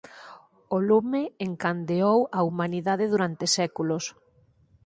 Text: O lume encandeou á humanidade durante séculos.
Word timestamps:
O 0.75 0.77
lume 0.87 1.21
encandeou 1.47 2.17
á 2.37 2.39
humanidade 2.47 3.05
durante 3.13 3.45
séculos. 3.57 4.03